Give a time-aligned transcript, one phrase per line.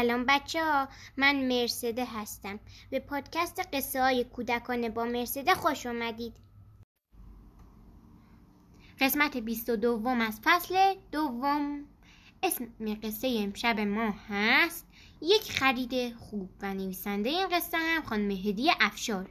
[0.00, 2.60] سلام بچه ها من مرسده هستم.
[2.90, 6.36] به پادکست قصه های کودکانه با مرسده خوش اومدید.
[9.00, 11.84] قسمت بیست و دوم از فصل دوم.
[12.42, 12.68] اسم
[13.02, 14.86] قصه امشب ما هست.
[15.22, 19.30] یک خرید خوب و نویسنده این قصه هم خانم هدیه افشار.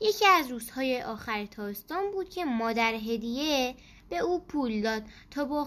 [0.00, 3.74] یکی از روزهای آخر تابستان بود که مادر هدیه
[4.08, 5.66] به او پول داد تا با,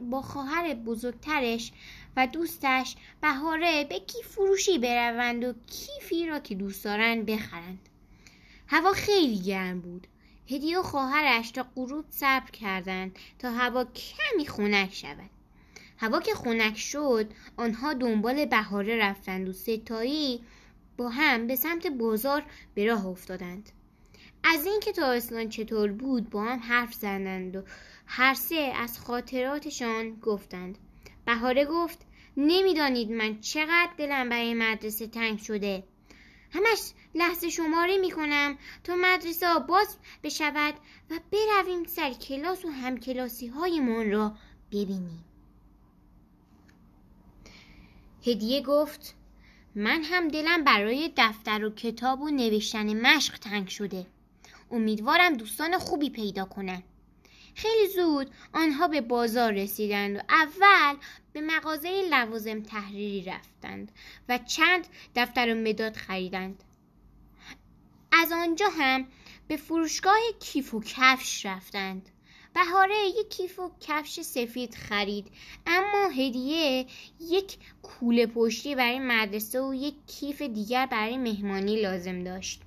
[0.00, 1.72] با خواهر بزرگترش
[2.16, 7.88] و دوستش بهاره به کیف فروشی بروند و کیفی را که دوست دارند بخرند.
[8.66, 10.06] هوا خیلی گرم بود.
[10.50, 15.30] هدیه و خواهرش تا غروب صبر کردند تا هوا کمی خنک شود.
[15.98, 20.40] هوا که خنک شد آنها دنبال بهاره رفتند و ستایی
[21.02, 22.42] با هم به سمت بازار
[22.74, 23.70] به راه افتادند.
[24.44, 27.62] از اینکه تابستان چطور بود با هم حرف زدند و
[28.06, 30.78] هر سه از خاطراتشان گفتند.
[31.26, 31.98] بهاره گفت
[32.36, 35.84] نمی‌دانید من چقدر دلم برای مدرسه تنگ شده.
[36.50, 40.74] همش لحظه شماری می‌کنم تا مدرسه باز بشود
[41.10, 44.34] و برویم سر کلاس و همکلاسی هایمان را
[44.70, 45.24] ببینیم.
[48.26, 49.14] هدیه گفت
[49.74, 54.06] من هم دلم برای دفتر و کتاب و نوشتن مشق تنگ شده.
[54.70, 56.82] امیدوارم دوستان خوبی پیدا کنن.
[57.54, 60.96] خیلی زود آنها به بازار رسیدند و اول
[61.32, 63.92] به مغازه لوازم تحریری رفتند
[64.28, 66.64] و چند دفتر و مداد خریدند.
[68.12, 69.06] از آنجا هم
[69.48, 72.08] به فروشگاه کیف و کفش رفتند.
[72.54, 75.26] بهاره یک کیف و کفش سفید خرید.
[75.66, 76.86] اما هدیه
[77.20, 82.60] یک کوله پشتی برای مدرسه و یک کیف دیگر برای مهمانی لازم داشت.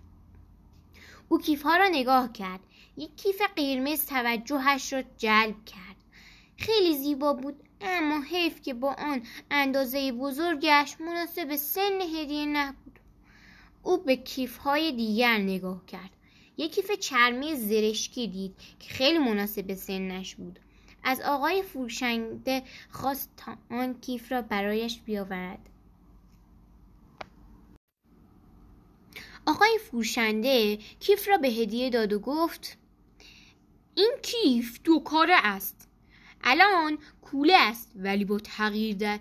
[1.29, 2.59] او کیف ها را نگاه کرد.
[2.97, 5.95] یک کیف قرمز توجهش را جلب کرد.
[6.57, 12.99] خیلی زیبا بود اما حیف که با آن اندازه بزرگش مناسب سن هدیه نبود.
[13.83, 16.14] او به کیف های دیگر نگاه کرد.
[16.57, 20.59] یک کیف چرمی زرشکی دید که خیلی مناسب سنش بود.
[21.03, 25.69] از آقای فروشنده خواست تا آن کیف را برایش بیاورد.
[29.45, 32.77] آقای فروشنده کیف را به هدیه داد و گفت
[33.95, 35.87] این کیف دو کاره است.
[36.43, 39.19] الان کوله است ولی با تغییر در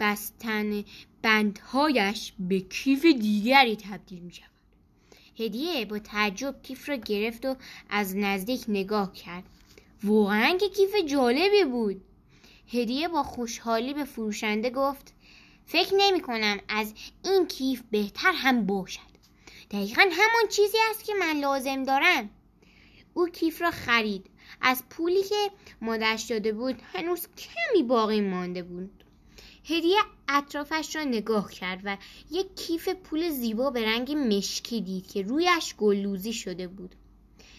[0.00, 0.84] بستن
[1.22, 4.55] بندهایش به کیف دیگری تبدیل می شود
[5.38, 7.56] هدیه با تعجب کیف را گرفت و
[7.90, 9.44] از نزدیک نگاه کرد.
[10.04, 12.00] واقعا که کیف جالبی بود.
[12.72, 15.12] هدیه با خوشحالی به فروشنده گفت
[15.66, 19.00] فکر نمی کنم از این کیف بهتر هم باشد.
[19.70, 22.30] دقیقا همان چیزی است که من لازم دارم.
[23.14, 24.26] او کیف را خرید.
[24.60, 29.04] از پولی که مادرش داده بود هنوز کمی باقی مانده بود.
[29.68, 31.96] هدیه اطرافش را نگاه کرد و
[32.30, 36.94] یک کیف پول زیبا به رنگ مشکی دید که رویش گلوزی شده بود.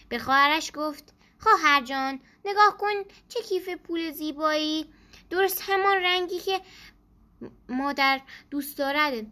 [0.08, 4.86] به خواهرش گفت خواهر جان نگاه کن چه کیف پول زیبایی.
[5.30, 6.60] درست همان رنگی که
[7.68, 8.20] مادر
[8.50, 9.26] دوست دارد.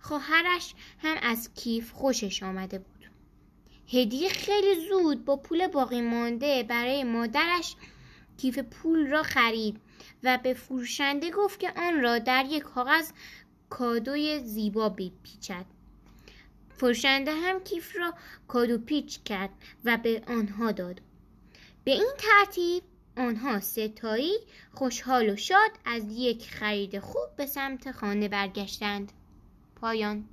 [0.00, 2.94] خواهرش هم از کیف خوشش آمده بود.
[3.88, 7.76] هدیه خیلی زود با پول باقی مانده برای مادرش
[8.36, 9.80] کیف پول را خرید
[10.22, 13.10] و به فروشنده گفت که آن را در یک کاغذ
[13.70, 15.64] کادوی زیبا بپیچد.
[16.70, 18.14] فروشنده هم کیف را
[18.48, 19.50] کادو پیچ کرد
[19.84, 21.00] و به آنها داد.
[21.84, 22.82] به این ترتیب
[23.16, 24.38] آنها ستایی
[24.72, 29.12] خوشحال و شاد از یک خرید خوب به سمت خانه برگشتند.
[29.76, 30.24] پایان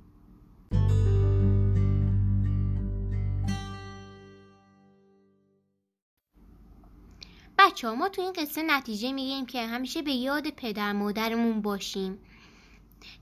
[7.72, 12.18] بچه ما تو این قصه نتیجه میگیم که همیشه به یاد پدر مادرمون باشیم.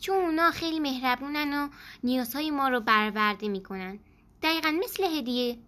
[0.01, 1.69] چون اونا خیلی مهربونن و
[2.05, 3.99] نیازهای ما رو برآورده می‌کنن.
[4.43, 5.59] دقیقا مثل هدیه.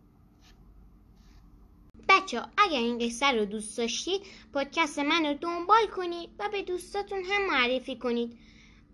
[2.09, 6.63] بچه ها اگر این قصه رو دوست داشتید پادکست من رو دنبال کنید و به
[6.63, 8.39] دوستاتون هم معرفی کنید.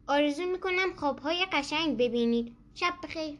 [0.06, 2.56] آرزو می‌کنم خوابهای قشنگ ببینید.
[2.74, 3.38] شب بخیر.